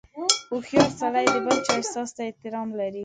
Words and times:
•هوښیار 0.49 0.89
سړی 1.01 1.25
د 1.33 1.37
بل 1.45 1.57
چا 1.65 1.73
احساس 1.79 2.09
ته 2.15 2.21
احترام 2.29 2.67
لري. 2.79 2.99